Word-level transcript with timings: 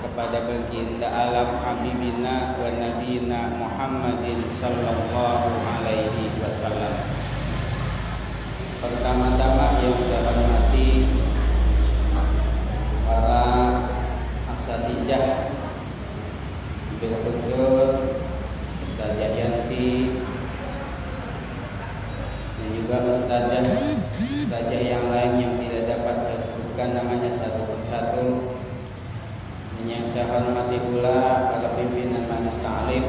kepada 0.00 0.48
baginda 0.48 1.08
alam 1.08 1.60
habibina 1.60 2.56
wa 2.56 2.68
nabiyina 2.72 3.54
Muhammadin 3.60 4.40
sallallahu 4.48 5.60
alaihi 5.64 6.36
wasallam. 6.40 6.94
Pertama-tama 8.80 9.76
yang 9.84 10.00
saya 10.08 10.20
hormati 10.24 11.04
para 13.04 13.44
asatijah 14.56 15.52
bil 17.00 17.16
khusus 17.20 17.94
Ustazah 18.88 19.32
Yanti 19.36 20.16
dan 22.56 22.68
juga 22.72 22.96
Ustazah 23.12 23.64
Ustazah 24.48 24.80
yang 24.80 25.12
lain 25.12 25.32
yang 25.40 25.54
tidak 25.60 25.84
dapat 25.96 26.16
saya 26.24 26.38
sebutkan 26.40 26.96
namanya 26.96 27.32
satu 27.32 27.68
persatu 27.68 28.56
dan 29.76 29.84
yang 29.88 30.04
saya 30.08 30.28
hormati 30.28 30.76
pula 30.88 31.52
para 31.52 31.72
pimpinan 31.76 32.28
majelis 32.28 32.60
ta'lim 32.60 33.04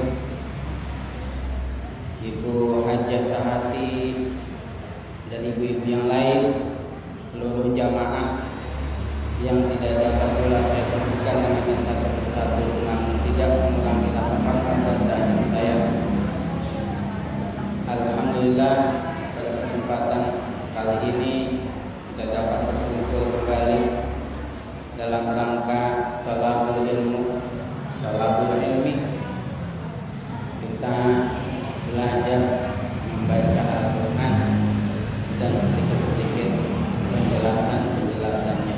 Ibu 2.22 2.86
Hajah 2.88 3.24
Sahati 3.28 3.92
dan 5.28 5.48
ibu-ibu 5.48 5.84
yang 5.88 6.08
lain 6.12 6.42
seluruh 7.28 7.72
jamaah 7.72 8.52
yang 9.42 9.66
tidak 9.74 9.94
dapat 9.98 10.30
pula 10.38 10.60
saya 10.62 10.86
sebutkan 10.86 11.36
namanya 11.42 11.76
satu 11.82 12.08
persatu 12.20 12.66
namun 12.86 13.16
tidak 13.26 13.50
mengurangi 13.58 14.10
rasa 14.14 14.36
hormat 14.44 15.00
dan 15.10 15.42
saya 15.50 15.78
Alhamdulillah 17.90 18.76
pada 19.34 19.52
kesempatan 19.66 20.22
kali 20.78 20.98
ini 21.10 21.34
kita 22.14 22.24
dapat 22.38 22.60
berkumpul 22.70 23.24
kembali 23.42 23.82
dalam 25.00 25.24
rangka 25.34 25.82
talabul 26.22 26.86
ilmu 26.86 27.42
talabul 28.06 28.62
ilmi 28.62 28.96
kita 30.62 30.96
belajar 31.90 32.42
membaca 33.10 33.62
Al-Quran 33.66 34.36
dan 35.42 35.52
sedikit-sedikit 35.58 36.50
penjelasan-penjelasannya 37.10 38.78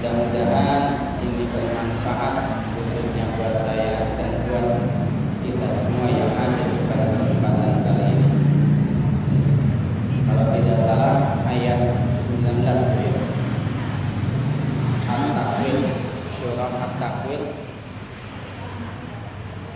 mudah-mudahan 0.00 0.84
ini 1.24 1.44
bermanfaat 1.52 2.36
khususnya 2.72 3.36
buat 3.36 3.52
saya 3.52 4.16
dan 4.16 4.44
buat 4.48 4.66
kita 5.40 5.68
semua 5.76 6.08
yang 6.08 6.32
ada 6.36 6.64
pada 6.88 7.04
kesempatan 7.16 7.74
kali 7.84 8.04
ini 8.16 8.28
kalau 10.24 10.46
tidak 10.56 10.78
salah 10.80 11.16
ayat 11.48 11.80
19 12.28 12.64
ya. 12.64 13.12
At-Takwil 15.10 15.78
surah 16.60 16.92
At-Takwil 16.92 17.56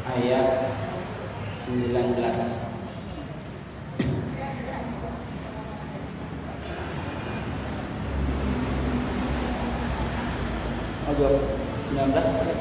ayat 0.05 0.49
19 1.57 1.97
Oh, 11.05 11.41
19 11.89 12.54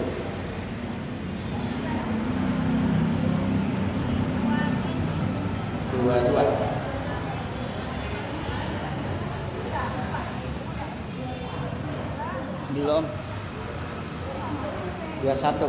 21 15.33 15.65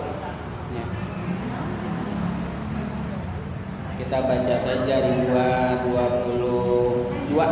ya. 0.77 0.85
kita 3.97 4.29
baca 4.29 4.61
saja 4.61 4.97
di 5.01 5.25
2 5.25 5.89
22 5.89 7.33
22 7.33 7.33
ya 7.33 7.49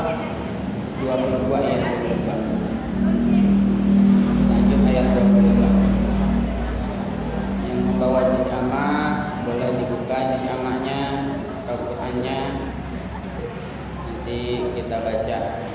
22 1.09 1.57
lanjut 4.45 4.81
ayat 4.93 5.09
25 5.09 7.65
yang 7.65 7.81
membawa 7.81 8.29
boleh 9.49 9.73
dibuka 9.81 10.13
nanti 14.23 14.61
kita 14.77 14.97
baca. 15.01 15.72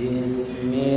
بسم 0.00 0.89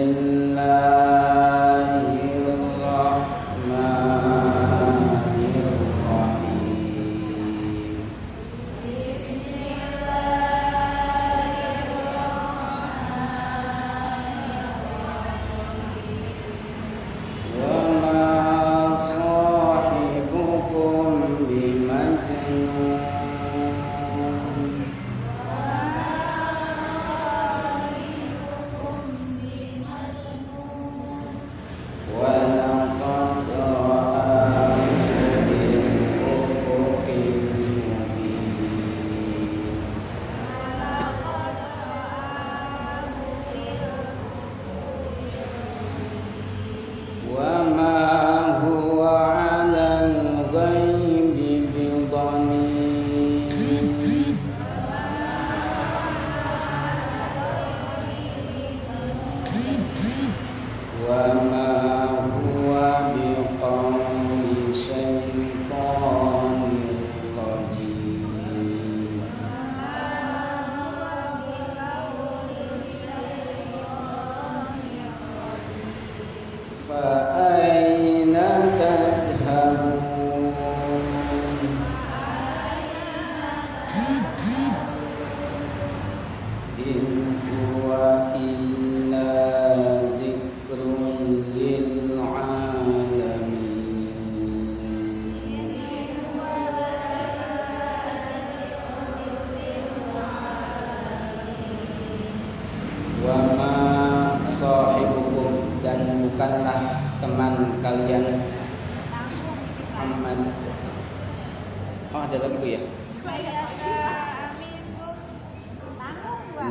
ada 112.23 112.37
lagi 112.39 112.55
Bu 112.59 112.67
ya? 112.71 112.81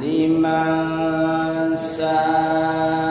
Lima 0.01 0.65
sa'a 1.77 3.02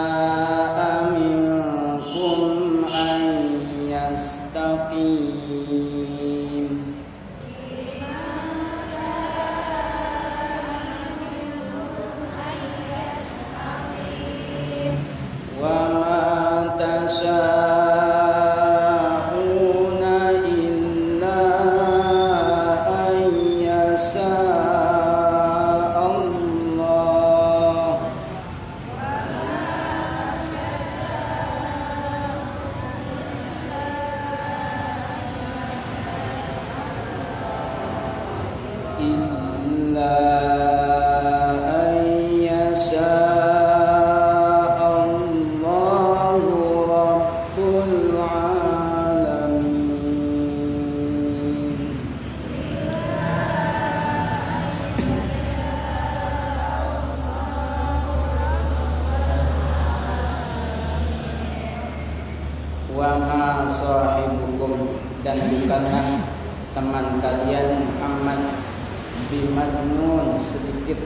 bimajnun 69.32 70.36
sedikit 70.36 71.00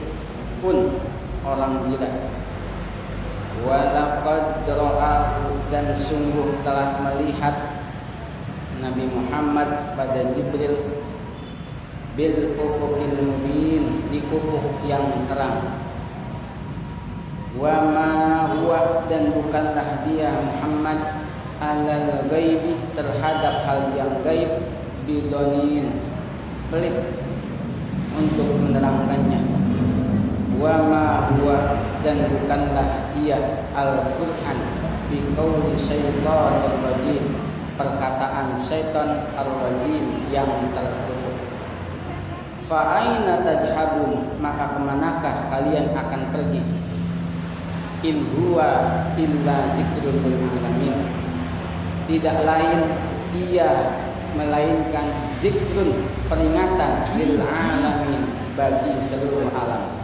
pun 0.58 0.82
orang 1.46 1.86
gila. 1.86 2.10
Walaqad 3.62 4.66
ra'ahu 4.66 5.70
dan 5.70 5.94
sungguh 5.94 6.60
telah 6.66 6.98
melihat 7.06 7.86
Nabi 8.82 9.08
Muhammad 9.08 9.96
pada 9.96 10.34
Jibril 10.34 11.00
bil 12.18 12.58
ufukil 12.58 13.16
mubin 13.22 14.10
di 14.10 14.20
ufuk 14.26 14.82
yang 14.84 15.06
terang. 15.30 15.86
Wa 17.56 17.88
ma 17.88 18.10
huwa 18.52 19.08
dan 19.08 19.32
bukanlah 19.32 20.04
dia 20.04 20.28
Muhammad 20.34 21.24
alal 21.56 22.28
gaibi 22.28 22.76
terhadap 22.92 23.64
hal 23.64 23.96
yang 23.96 24.12
gaib 24.20 24.60
bidonin 25.08 25.88
pelit 26.68 27.25
untuk 28.16 28.48
menerangkannya. 28.64 29.40
Wa 30.56 30.74
ma 30.88 31.04
huwa 31.36 31.84
dan 32.00 32.26
bukanlah 32.32 33.12
ia 33.20 33.68
Al-Qur'an 33.76 34.58
bi 35.12 35.20
qauli 35.36 35.76
syaitanir 35.76 36.80
rajim 36.80 37.24
perkataan 37.76 38.56
syaitan 38.56 39.28
ar-rajim 39.36 40.24
yang 40.32 40.48
terkutuk 40.72 41.16
fa 42.66 42.98
aina 42.98 43.46
tajhabun 43.46 44.42
maka 44.42 44.74
ke 44.74 44.80
manakah 44.82 45.36
kalian 45.54 45.94
akan 45.94 46.22
pergi? 46.34 46.62
In 48.04 48.26
huwa 48.34 48.68
illa 49.14 49.58
dzikrul 49.74 50.20
alamin. 50.22 50.98
Tidak 52.06 52.38
lain 52.46 52.80
ia 53.34 53.70
melainkan 54.34 55.25
zikrun 55.46 55.94
peringatan 56.26 57.06
lil 57.14 57.38
alamin 57.38 58.26
bagi 58.58 58.98
seluruh 58.98 59.46
alam. 59.54 59.94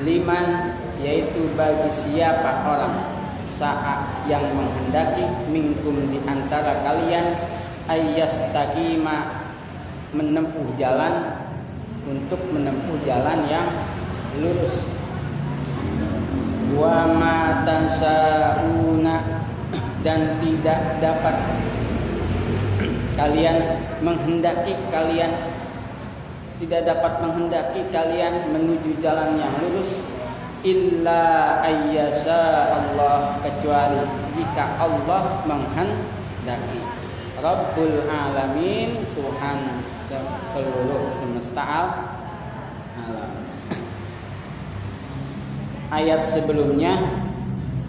Liman 0.00 0.72
yaitu 0.96 1.52
bagi 1.52 1.92
siapa 1.92 2.64
orang 2.64 3.12
saat 3.44 4.24
yang 4.24 4.40
menghendaki 4.56 5.28
minkum 5.52 6.08
di 6.08 6.16
antara 6.24 6.80
kalian 6.80 7.36
ayyastaqima 7.92 9.44
menempuh 10.16 10.72
jalan 10.80 11.44
untuk 12.08 12.40
menempuh 12.48 12.96
jalan 13.04 13.44
yang 13.44 13.68
lurus. 14.40 14.88
Wa 16.72 17.04
ma 17.20 17.68
tasauna 17.68 19.44
dan 20.00 20.40
tidak 20.40 20.80
dapat 21.04 21.36
kalian 23.14 23.84
menghendaki 24.04 24.76
kalian 24.92 25.32
tidak 26.60 26.86
dapat 26.86 27.24
menghendaki 27.24 27.82
kalian 27.90 28.52
menuju 28.52 29.00
jalan 29.00 29.40
yang 29.40 29.50
lurus 29.64 30.06
illa 30.64 31.60
ayyasa 31.60 32.72
Allah 32.72 33.40
kecuali 33.44 34.00
jika 34.36 34.80
Allah 34.80 35.44
menghendaki. 35.44 36.80
Rabbul 37.40 38.08
alamin 38.08 39.04
Tuhan 39.12 39.58
seluruh 40.48 41.12
semesta 41.12 41.64
alam. 42.96 43.32
Ayat 45.92 46.24
sebelumnya 46.24 46.96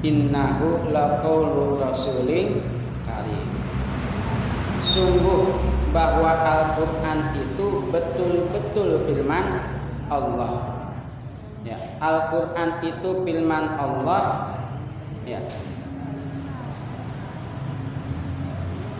innahu 0.03 0.91
laqaulu 0.91 1.79
rasulin 1.79 2.74
sungguh 4.95 5.43
bahwa 5.91 6.31
Al-Qur'an 6.31 7.35
itu 7.35 7.91
betul-betul 7.91 9.03
firman 9.03 9.59
Allah. 10.07 10.87
Ya 11.67 11.75
Al-Qur'an 11.99 12.79
itu 12.79 13.27
firman 13.27 13.75
Allah. 13.75 14.55
Ya. 15.27 15.43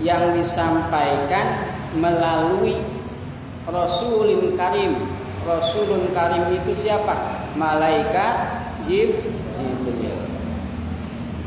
Yang 0.04 0.44
disampaikan 0.44 1.72
melalui 1.96 2.76
Rasulun 3.64 4.60
Karim. 4.60 5.00
Rasulun 5.48 6.12
Karim 6.12 6.52
itu 6.60 6.76
siapa? 6.76 7.48
Malaikat 7.56 8.36
Jib 8.84 9.16
Jibril 9.16 9.35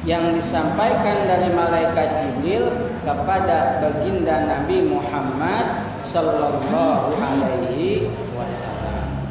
yang 0.09 0.33
disampaikan 0.33 1.29
dari 1.29 1.53
malaikat 1.53 2.25
Jibril 2.25 2.65
kepada 3.05 3.85
baginda 3.85 4.49
Nabi 4.49 4.89
Muhammad 4.89 5.85
sallallahu 6.01 7.13
alaihi 7.13 8.09
wasallam. 8.33 9.29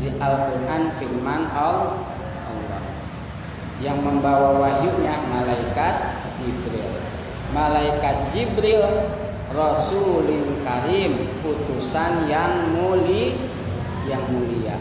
Jadi 0.00 0.16
Al-Qur'an 0.16 0.96
firman 0.96 1.52
Allah 1.52 2.00
yang 3.84 4.00
membawa 4.00 4.56
wahyunya 4.56 5.12
malaikat 5.28 6.24
Jibril. 6.40 6.88
Malaikat 7.52 8.32
Jibril 8.32 8.80
Rasulin 9.52 10.64
Karim, 10.64 11.20
utusan 11.44 12.24
yang 12.32 12.72
muli 12.72 13.36
yang 14.08 14.24
mulia. 14.32 14.80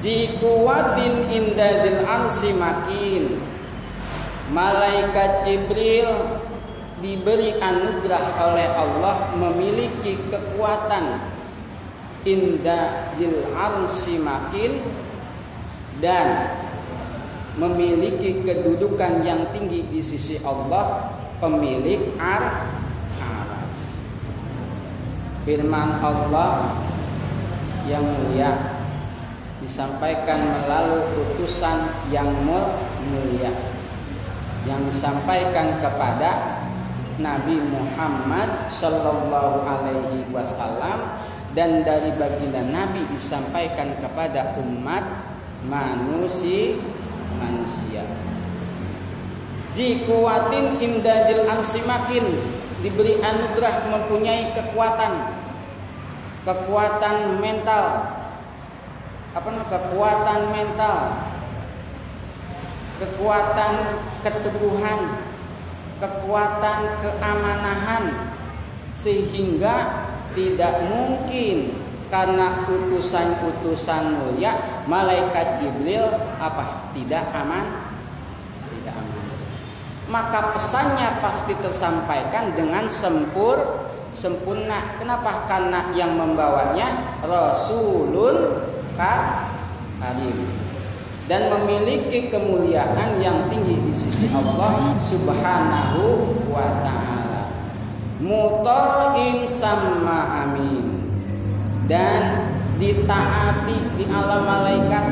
Zikuwatin 0.00 1.28
indadil 1.28 2.08
arsi 2.08 2.56
makin 2.56 3.51
Malaikat 4.52 5.48
Jibril 5.48 6.12
diberi 7.00 7.56
anugerah 7.56 8.24
oleh 8.52 8.68
Allah 8.76 9.16
memiliki 9.40 10.28
kekuatan. 10.28 11.32
Indadil 12.22 13.50
arsi 13.50 14.14
makin 14.22 14.78
dan 15.98 16.54
memiliki 17.58 18.46
kedudukan 18.46 19.26
yang 19.26 19.50
tinggi 19.50 19.90
di 19.90 19.98
sisi 19.98 20.38
Allah 20.44 21.10
pemilik 21.42 22.14
ar 22.22 22.70
aras. 23.18 23.98
Firman 25.42 25.98
Allah 25.98 26.78
yang 27.90 28.06
mulia 28.06 28.78
disampaikan 29.58 30.38
melalui 30.62 31.02
utusan 31.26 31.90
yang 32.14 32.30
mulia 33.10 33.71
yang 34.66 34.80
disampaikan 34.86 35.82
kepada 35.82 36.62
Nabi 37.18 37.58
Muhammad 37.60 38.70
Shallallahu 38.70 39.66
Alaihi 39.66 40.26
Wasallam 40.30 41.22
dan 41.52 41.84
dari 41.84 42.14
baginda 42.16 42.64
Nabi 42.64 43.04
disampaikan 43.12 43.92
kepada 44.00 44.56
umat 44.62 45.04
manusia. 45.66 46.78
Manusia. 47.36 48.04
Jikuatin 49.72 50.78
indajil 50.78 51.48
ansimakin 51.48 52.24
diberi 52.84 53.18
anugerah 53.20 53.88
mempunyai 53.88 54.52
kekuatan. 54.52 55.32
Kekuatan 56.44 57.40
mental. 57.40 57.86
Apa 59.32 59.48
namanya 59.48 59.68
kekuatan 59.72 60.40
mental 60.52 61.31
kekuatan 63.00 63.74
keteguhan 64.20 65.00
kekuatan 66.02 66.80
keamanahan 66.98 68.04
sehingga 68.98 70.06
tidak 70.34 70.90
mungkin 70.90 71.78
karena 72.10 72.68
utusan-utusan 72.68 74.20
mulia 74.20 74.84
malaikat 74.84 75.62
Jibril 75.62 76.04
apa? 76.36 76.92
Tidak 76.92 77.24
aman. 77.32 77.66
Tidak 78.68 78.92
aman. 78.92 79.24
Maka 80.12 80.52
pesannya 80.52 81.22
pasti 81.24 81.56
tersampaikan 81.56 82.52
dengan 82.52 82.84
sempur 82.90 83.88
sempurna. 84.12 85.00
Kenapa? 85.00 85.48
Karena 85.48 85.88
yang 85.96 86.20
membawanya 86.20 87.16
rasulun 87.24 88.60
karim 88.98 90.61
dan 91.30 91.46
memiliki 91.46 92.26
kemuliaan 92.32 93.22
yang 93.22 93.46
tinggi 93.46 93.78
di 93.78 93.94
sisi 93.94 94.26
Allah 94.34 94.98
Subhanahu 94.98 96.34
wa 96.50 96.82
taala 96.82 97.46
muta'in 98.18 99.46
sama 99.46 100.46
amin 100.46 101.06
dan 101.86 102.50
ditaati 102.78 103.98
di 103.98 104.04
alam 104.10 104.42
malaikat. 104.46 105.06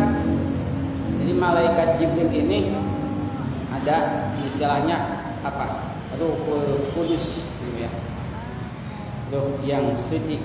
Jadi 1.20 1.32
malaikat 1.36 1.88
Jibril 2.02 2.30
ini 2.30 2.74
ada 3.70 4.30
istilahnya 4.42 4.98
apa? 5.46 5.94
Ruhul 6.18 6.90
Kudus 6.90 7.54
gitu 7.62 7.86
ya. 7.86 7.90
Ruh 9.30 9.62
yang 9.62 9.94
suci. 9.94 10.42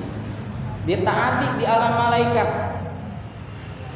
Ditaati 0.85 1.57
di 1.57 1.65
alam 1.65 1.97
malaikat. 1.97 2.49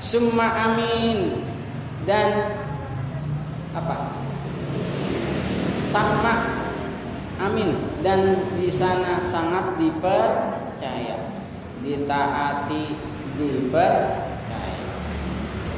Summa 0.01 0.49
amin 0.65 1.48
dan 2.07 2.29
apa? 3.75 3.97
Sama. 5.89 6.35
Amin. 7.39 7.71
Dan 8.03 8.51
di 8.59 8.67
sana 8.69 9.23
sangat 9.23 9.79
dipercaya. 9.79 11.31
Ditaati 11.79 12.83
dipercaya. 13.39 14.83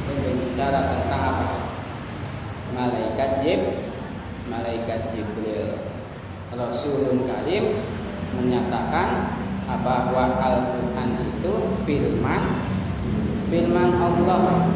Itu 0.02 0.12
berbicara 0.18 0.80
tentang 0.90 1.22
apa? 1.22 1.46
Malaikat 2.72 3.30
jib 3.46 3.62
malaikat 4.52 5.14
jibril. 5.14 5.78
Rasulun 6.52 7.24
karim 7.24 7.80
menyatakan 8.36 9.40
bahwa 9.80 10.36
Al-Quran 10.36 11.10
itu 11.32 11.54
firman 11.88 12.42
firman 13.48 13.90
Allah 13.96 14.68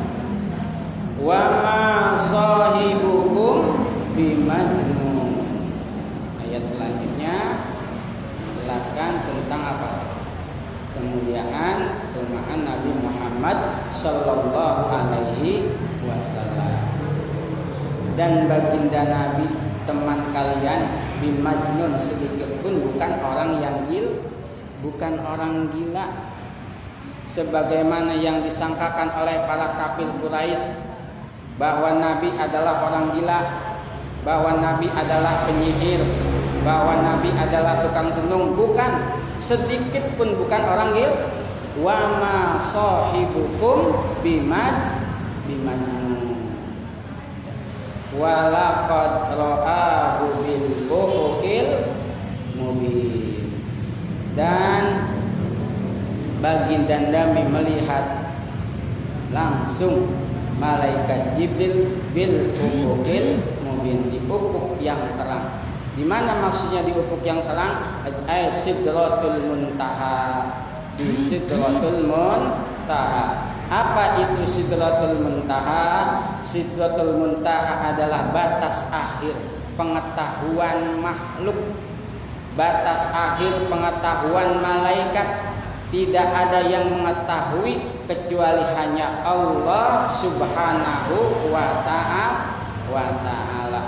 wa 1.21 1.43
ma 1.65 1.83
sahibukum 2.19 3.87
bimajnun. 4.13 5.45
Ayat 6.45 6.65
selanjutnya 6.69 7.37
menjelaskan 8.45 9.13
tentang 9.25 9.63
apa? 9.65 9.91
Kemuliaan 10.97 11.79
kemuliaan 12.57 12.61
Nabi 12.65 12.91
Muhammad 13.05 13.59
Sallallahu 13.93 14.89
Alaihi 14.89 15.69
Wasallam. 16.09 16.81
Dan 18.17 18.49
baginda 18.49 19.05
Nabi 19.05 19.45
teman 19.85 20.33
kalian 20.33 20.89
bin 21.21 21.45
Majnun 21.45 22.01
sedikit 22.01 22.49
pun 22.65 22.81
bukan 22.81 23.13
orang 23.21 23.61
yang 23.61 23.77
gil 23.93 24.25
bukan 24.81 25.21
orang 25.21 25.69
gila. 25.69 26.33
Sebagaimana 27.27 28.15
yang 28.17 28.41
disangkakan 28.47 29.11
oleh 29.21 29.45
para 29.45 29.75
kafir 29.75 30.07
Quraisy 30.23 30.86
bahwa 31.57 31.97
Nabi 31.97 32.33
adalah 32.37 32.85
orang 32.85 33.17
gila 33.17 33.41
bahwa 34.25 34.61
Nabi 34.61 34.93
adalah 34.93 35.49
penyihir 35.49 36.05
bahwa 36.67 36.99
Nabi 37.01 37.31
adalah 37.33 37.81
tukang 37.81 38.11
tenung 38.13 38.59
bukan 38.59 39.17
sedikit 39.39 40.03
pun 40.19 40.35
bukan 40.35 40.63
orang 40.67 40.91
gil 40.99 41.13
wa 41.81 42.19
ma 42.19 42.37
sahibukum 42.73 43.95
bimaz 44.25 44.99
bimajnun 45.47 46.51
walaqad 48.17 49.37
ra'ahu 49.37 50.43
bil 50.43 50.67
ufuqil 50.89 51.69
mubin. 52.57 53.53
Dan 54.37 54.85
baginda 56.41 57.09
Nabi 57.09 57.43
melihat 57.49 58.37
langsung 59.33 60.26
malaikat 60.57 61.37
Jibril 61.37 62.01
bil 62.17 62.57
ufuqil 62.57 63.41
mubin 63.65 64.09
di 64.09 64.19
ufuk 64.25 64.81
yang 64.81 65.01
terang 65.21 65.67
di 65.97 66.05
mana 66.05 66.45
maksudnya 66.45 66.85
di 66.85 66.93
ufuk 66.93 67.25
yang 67.25 67.41
terang? 67.49 68.05
Ay 68.29 68.53
sidratul 68.53 69.49
muntaha. 69.49 70.45
Di 71.01 71.17
sidratul 71.17 72.05
muntaha. 72.05 73.57
Apa 73.73 74.21
itu 74.21 74.45
sidratul 74.45 75.25
muntaha? 75.25 76.21
Sidratul 76.45 77.17
muntaha 77.17 77.97
adalah 77.97 78.29
batas 78.29 78.93
akhir 78.93 79.41
pengetahuan 79.81 81.01
makhluk. 81.01 81.57
Batas 82.61 83.09
akhir 83.17 83.65
pengetahuan 83.73 84.61
malaikat. 84.61 85.56
Tidak 85.87 86.29
ada 86.35 86.67
yang 86.67 86.99
mengetahui 86.99 87.79
kecuali 88.11 88.65
hanya 88.75 89.23
Allah 89.23 90.11
Subhanahu 90.11 91.47
wa 91.55 91.67
taala. 91.87 93.85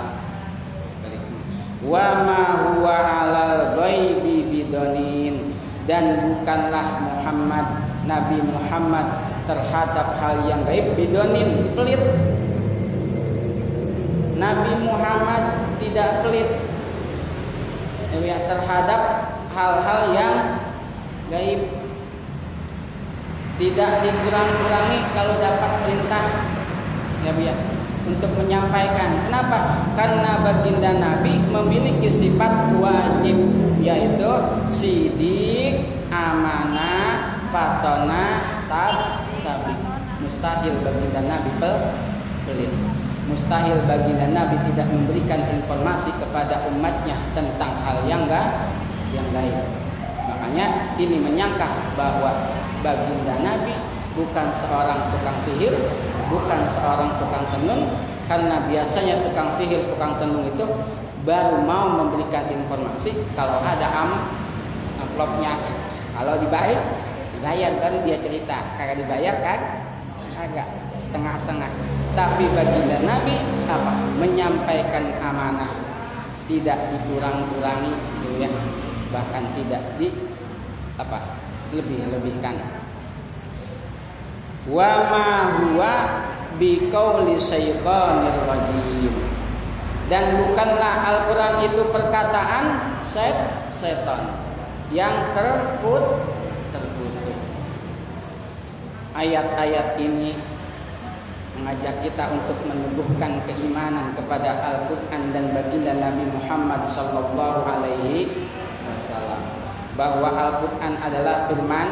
Wa 1.79 2.07
ma 2.23 2.43
huwa 2.59 2.95
alal 3.03 3.75
ghaibi 3.79 4.47
bidonin 4.47 5.55
dan 5.87 6.27
bukanlah 6.27 7.03
Muhammad 7.07 7.65
Nabi 8.03 8.43
Muhammad 8.47 9.07
terhadap 9.47 10.19
hal 10.19 10.43
yang 10.47 10.63
gaib 10.67 10.95
bidonin 10.95 11.71
pelit. 11.75 11.99
Nabi 14.39 14.71
Muhammad 14.87 15.43
tidak 15.83 16.23
pelit. 16.23 16.47
Terhadap 18.19 19.01
hal-hal 19.55 20.01
yang 20.11 20.35
gaib 21.31 21.78
tidak 23.59 23.91
dikurang-kurangi 24.07 24.99
kalau 25.11 25.35
dapat 25.35 25.71
perintah 25.83 26.25
ya 27.27 27.35
ya 27.35 27.53
untuk 28.07 28.31
menyampaikan. 28.39 29.27
Kenapa? 29.27 29.85
Karena 29.93 30.39
baginda 30.41 30.95
Nabi 30.97 31.43
memiliki 31.51 32.07
sifat 32.07 32.71
wajib 32.79 33.37
yaitu 33.83 34.31
sidik, 34.71 35.91
amanah, 36.07 37.43
fatona, 37.51 38.25
tab, 38.71 39.27
tabi. 39.43 39.75
Mustahil 40.23 40.79
baginda 40.79 41.21
Nabi 41.27 41.51
pelit. 42.47 42.71
Mustahil 43.27 43.77
baginda 43.85 44.25
Nabi 44.31 44.57
tidak 44.73 44.87
memberikan 44.89 45.37
informasi 45.53 46.09
kepada 46.17 46.65
umatnya 46.71 47.13
tentang 47.37 47.77
hal 47.85 48.01
yang 48.09 48.25
enggak 48.25 48.71
yang 49.13 49.27
gaib. 49.35 49.67
Makanya 50.25 50.97
ini 50.97 51.17
menyangka 51.21 51.93
bahwa 51.93 52.58
baginda 52.81 53.35
Nabi 53.43 53.75
bukan 54.15 54.47
seorang 54.51 55.11
tukang 55.15 55.37
sihir, 55.43 55.73
bukan 56.27 56.61
seorang 56.67 57.15
tukang 57.19 57.45
tenung 57.53 57.93
karena 58.27 58.61
biasanya 58.67 59.25
tukang 59.25 59.49
sihir, 59.49 59.89
tukang 59.89 60.19
tenung 60.21 60.45
itu 60.45 60.65
baru 61.23 61.61
mau 61.63 61.91
memberikan 61.93 62.47
informasi 62.47 63.15
kalau 63.35 63.59
ada 63.63 63.87
am 63.89 64.11
amplopnya. 65.03 65.55
Kalau 66.15 66.35
dibayar, 66.35 66.83
dibayar 67.37 67.71
baru 67.79 67.97
dia 68.03 68.17
cerita. 68.19 68.75
Kagak 68.75 68.99
dibayar 68.99 69.35
kan? 69.39 69.59
Agak 70.35 70.67
setengah-setengah. 71.07 71.71
Tapi 72.15 72.43
baginda 72.51 72.99
Nabi 73.07 73.37
apa? 73.71 73.93
Menyampaikan 74.19 75.05
amanah, 75.23 75.71
tidak 76.51 76.91
dikurang-kurangi, 76.91 77.93
gitu 78.23 78.43
ya. 78.43 78.51
Bahkan 79.15 79.43
tidak 79.55 79.81
di 79.95 80.11
apa? 80.99 81.38
Lebih-lebihkan 81.69 82.79
wa 84.69 84.91
ma 85.09 85.27
huwa 85.63 85.95
biqauli 86.61 87.39
syaitanir 87.41 88.37
rajim. 88.45 89.15
Dan 90.09 90.41
bukanlah 90.41 91.05
Al-Qur'an 91.05 91.61
itu 91.61 91.85
perkataan 91.93 92.65
set 93.05 93.37
setan 93.69 94.33
yang 94.89 95.13
terkut 95.37 96.01
terkutuk 96.73 97.37
ayat-ayat 99.13 100.01
ini 100.01 100.33
mengajak 101.61 102.01
kita 102.01 102.25
untuk 102.33 102.57
meneguhkan 102.65 103.37
keimanan 103.45 104.17
kepada 104.17 104.49
Al-Quran 104.65 105.29
dan 105.29 105.45
baginda 105.53 105.93
Nabi 105.93 106.25
Muhammad 106.33 106.89
Sallallahu 106.89 107.61
Alaihi 107.69 108.49
Wasallam 108.89 109.58
bahwa 109.99 110.31
Al-Quran 110.31 110.95
adalah 111.03 111.51
firman 111.51 111.87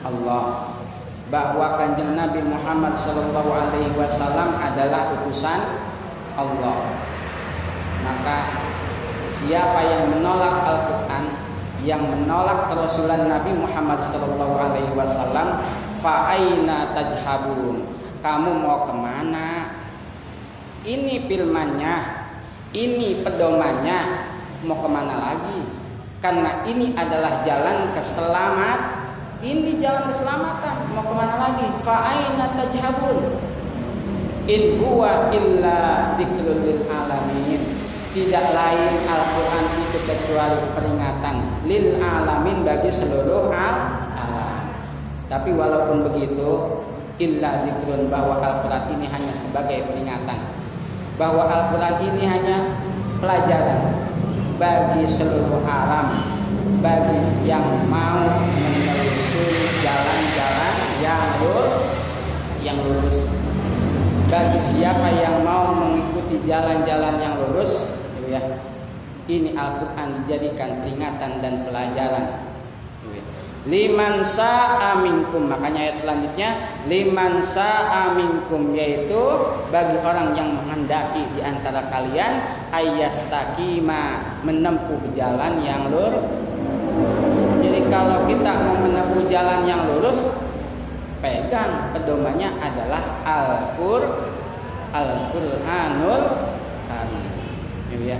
Allah. 0.00 0.72
Bahwa 1.28 1.76
kanjeng 1.76 2.16
Nabi 2.16 2.40
Muhammad 2.40 2.96
Sallallahu 2.96 3.52
Alaihi 3.52 3.92
Wasallam 3.92 4.56
adalah 4.56 5.12
utusan 5.20 5.60
Allah. 6.32 6.96
Maka 8.00 8.38
siapa 9.36 9.84
yang 9.84 10.16
menolak 10.16 10.64
Al-Quran 10.64 11.24
yang 11.84 12.00
menolak 12.08 12.72
kerasulan 12.72 13.28
Nabi 13.28 13.52
Muhammad 13.52 14.00
Sallallahu 14.00 14.56
Alaihi 14.56 14.96
Wasallam 14.96 15.60
fa'aina 16.00 16.96
tajhabun? 16.96 17.84
Kamu 18.24 18.50
mau 18.64 18.88
ke 18.88 18.94
mana? 18.96 19.76
Ini 20.86 21.28
filmannya 21.28 22.26
ini 22.72 23.20
pedomannya. 23.22 24.00
Mau 24.64 24.82
ke 24.82 24.88
mana 24.88 25.14
lagi 25.20 25.85
karena 26.26 26.66
ini 26.66 26.90
adalah 26.98 27.46
jalan 27.46 27.94
keselamat 27.94 29.06
ini 29.46 29.78
jalan 29.78 30.10
keselamatan. 30.10 30.90
Mau 30.90 31.06
ke 31.06 31.14
mana 31.14 31.38
lagi? 31.38 31.70
Fa'aina 31.86 32.58
tajhabun 32.58 33.38
in 34.50 34.82
huwa 34.82 35.30
illa 35.30 35.78
dzikrul 36.18 36.82
alamin. 36.90 37.62
Tidak 38.10 38.46
lain 38.58 38.92
Al-Quran 39.06 39.64
itu 39.86 39.98
kecuali 40.02 40.58
peringatan 40.74 41.36
lil 41.68 42.02
alamin 42.02 42.66
bagi 42.66 42.90
seluruh 42.90 43.52
al 43.54 43.76
alam. 44.18 44.66
Tapi 45.30 45.54
walaupun 45.54 46.10
begitu, 46.10 46.80
illa 47.22 47.62
dikrun 47.62 48.10
bahwa 48.10 48.42
Al-Quran 48.42 48.98
ini 48.98 49.06
hanya 49.14 49.30
sebagai 49.30 49.86
peringatan. 49.86 50.42
Bahwa 51.20 51.46
Al-Quran 51.46 51.96
ini 52.02 52.24
hanya 52.26 52.56
pelajaran 53.22 54.05
bagi 54.56 55.04
seluruh 55.04 55.60
alam, 55.68 56.24
bagi 56.80 57.20
yang 57.44 57.64
mau 57.92 58.40
menelusuri 58.40 59.68
jalan-jalan 59.84 60.76
yang 61.04 61.24
lurus, 61.40 61.76
yang 62.64 62.78
lurus. 62.80 63.18
Bagi 64.26 64.58
siapa 64.58 65.12
yang 65.22 65.44
mau 65.46 65.76
mengikuti 65.76 66.42
jalan-jalan 66.48 67.14
yang 67.20 67.34
lurus, 67.38 68.00
ya. 68.26 68.42
Ini 69.26 69.58
Al-Qur'an 69.58 70.22
dijadikan 70.22 70.82
peringatan 70.82 71.42
dan 71.42 71.54
pelajaran. 71.66 72.46
Liman 73.66 74.22
sa'a 74.22 75.02
minkum 75.02 75.50
makanya 75.50 75.90
ayat 75.90 75.98
selanjutnya 75.98 76.54
liman 76.86 77.42
sa'a 77.42 78.14
minkum 78.14 78.70
yaitu 78.70 79.18
bagi 79.74 79.98
orang 80.06 80.38
yang 80.38 80.54
menghendaki 80.54 81.26
di 81.34 81.42
antara 81.42 81.90
kalian 81.90 82.55
ayastakima 82.72 84.36
menempuh 84.42 85.00
jalan 85.14 85.62
yang 85.62 85.90
lurus. 85.90 86.24
Jadi 87.60 87.80
kalau 87.92 88.24
kita 88.24 88.52
mau 88.64 88.76
menempuh 88.80 89.28
jalan 89.28 89.68
yang 89.68 89.84
lurus 89.90 90.32
pegang 91.20 91.92
pedomannya 91.92 92.48
adalah 92.62 93.02
Al-Qur 93.26 94.02
Al-Qur'anul 94.94 96.24
Karim. 96.88 97.26
Ya. 98.06 98.18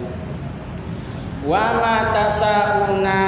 Wa 1.46 1.78
ma 1.78 1.96
tasauna 2.10 3.22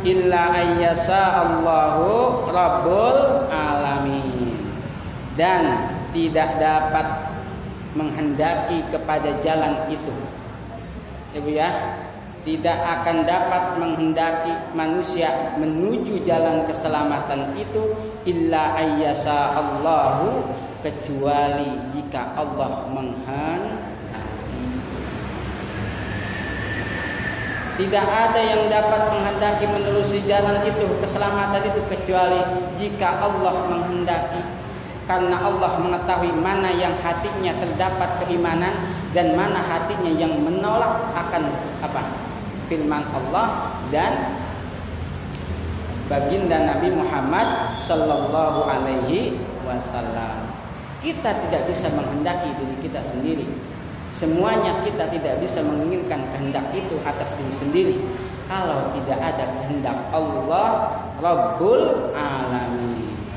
illa 0.00 0.42
ayyasa 0.54 1.44
Allahu 1.44 2.48
rabbul 2.48 3.46
alamin. 3.52 4.56
Dan 5.36 5.92
tidak 6.10 6.58
dapat 6.58 7.06
menghendaki 7.94 8.86
kepada 8.90 9.38
jalan 9.42 9.86
itu 9.90 10.14
Ibu 11.30 11.48
ya 11.54 11.70
tidak 12.40 12.78
akan 12.80 13.28
dapat 13.28 13.76
menghendaki 13.76 14.72
manusia 14.72 15.54
menuju 15.60 16.24
jalan 16.24 16.64
keselamatan 16.64 17.52
itu 17.54 17.92
illa 18.24 18.74
ayyasa 18.74 19.60
Allahu 19.60 20.48
kecuali 20.80 21.92
jika 21.92 22.34
Allah 22.40 22.88
menghendaki 22.88 23.70
Tidak 27.80 28.06
ada 28.12 28.36
yang 28.44 28.68
dapat 28.68 29.08
menghendaki 29.08 29.64
menelusuri 29.64 30.20
jalan 30.28 30.60
itu, 30.68 30.84
keselamatan 31.00 31.64
itu 31.64 31.80
kecuali 31.88 32.40
jika 32.76 33.24
Allah 33.24 33.56
menghendaki. 33.72 34.44
Karena 35.10 35.42
Allah 35.42 35.82
mengetahui 35.82 36.30
mana 36.38 36.70
yang 36.70 36.94
hatinya 37.02 37.50
terdapat 37.58 38.22
keimanan 38.22 38.70
dan 39.10 39.34
mana 39.34 39.58
hatinya 39.58 40.06
yang 40.14 40.38
menolak 40.38 41.10
akan 41.18 41.50
apa? 41.82 42.30
firman 42.70 43.02
Allah 43.10 43.74
dan 43.90 44.38
baginda 46.06 46.62
Nabi 46.70 46.94
Muhammad 46.94 47.74
sallallahu 47.82 48.70
alaihi 48.70 49.34
wasallam. 49.66 50.54
Kita 51.02 51.34
tidak 51.42 51.66
bisa 51.66 51.90
menghendaki 51.90 52.54
diri 52.54 52.78
kita 52.78 53.02
sendiri 53.02 53.50
Semuanya 54.10 54.82
kita 54.82 55.06
tidak 55.06 55.38
bisa 55.38 55.62
menginginkan 55.62 56.18
kehendak 56.34 56.74
itu 56.74 56.98
atas 57.06 57.30
diri 57.38 57.54
sendiri 57.54 57.96
kalau 58.50 58.90
tidak 58.98 59.22
ada 59.22 59.46
kehendak 59.62 59.96
Allah 60.10 60.98
Rabbul 61.22 62.10
Alamin 62.10 62.69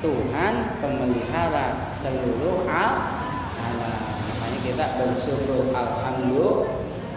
Tuhan 0.03 0.83
pemelihara 0.83 1.95
seluruh 1.95 2.67
alam 2.67 3.07
makanya 4.27 4.59
kita 4.59 4.85
bersyukur 4.99 5.71
Alhamdulillah 5.71 6.67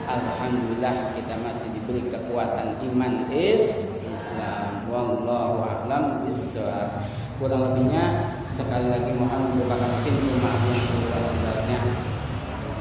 Alhamdulillah 0.06 1.18
kita 1.18 1.34
masih 1.42 1.74
diberi 1.74 2.06
kekuatan 2.06 2.78
iman 2.78 3.26
is 3.34 3.90
Islam 4.06 4.86
wallahu 4.86 5.66
a'lam 5.66 6.22
bishawab 6.22 7.02
kurang 7.42 7.74
lebihnya 7.74 8.38
sekali 8.46 8.86
lagi 8.86 9.10
mohon 9.18 9.50
membukakan 9.50 10.06
pintu 10.06 10.38
maaf 10.38 10.62
yang 10.70 10.78
sebesar-besarnya 10.78 11.80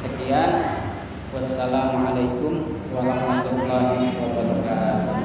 Sekian. 0.05 0.51
Wassalamualaikum 1.33 2.79
warahmatullahi 2.93 4.07
wabarakatuh. 4.21 5.24